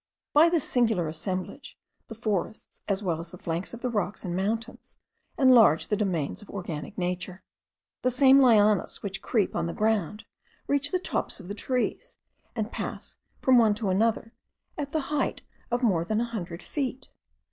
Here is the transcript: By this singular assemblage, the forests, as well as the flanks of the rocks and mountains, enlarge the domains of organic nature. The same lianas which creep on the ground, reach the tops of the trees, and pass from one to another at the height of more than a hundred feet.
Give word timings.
By 0.33 0.49
this 0.49 0.67
singular 0.67 1.07
assemblage, 1.07 1.77
the 2.07 2.15
forests, 2.15 2.81
as 2.87 3.03
well 3.03 3.19
as 3.19 3.29
the 3.29 3.37
flanks 3.37 3.71
of 3.71 3.81
the 3.81 3.89
rocks 3.91 4.25
and 4.25 4.35
mountains, 4.35 4.97
enlarge 5.37 5.89
the 5.89 5.95
domains 5.95 6.41
of 6.41 6.49
organic 6.49 6.97
nature. 6.97 7.43
The 8.01 8.09
same 8.09 8.39
lianas 8.41 9.03
which 9.03 9.21
creep 9.21 9.55
on 9.55 9.67
the 9.67 9.75
ground, 9.75 10.25
reach 10.65 10.89
the 10.91 10.97
tops 10.97 11.39
of 11.39 11.49
the 11.49 11.53
trees, 11.53 12.17
and 12.55 12.71
pass 12.71 13.17
from 13.43 13.59
one 13.59 13.75
to 13.75 13.91
another 13.91 14.33
at 14.75 14.91
the 14.91 15.01
height 15.13 15.43
of 15.69 15.83
more 15.83 16.03
than 16.03 16.19
a 16.19 16.25
hundred 16.25 16.63
feet. 16.63 17.11